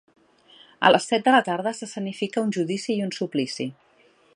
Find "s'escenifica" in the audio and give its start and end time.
1.81-2.47